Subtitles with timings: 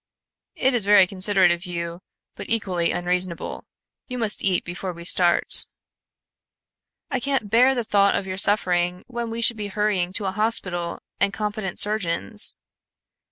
[0.55, 2.01] "It is very considerate of you,
[2.33, 3.65] but equally unreasonable.
[4.07, 5.67] You must eat before we start."
[7.11, 10.31] "I can't bear the thought of your suffering when we should be hurrying to a
[10.31, 12.57] hospital and competent surgeons."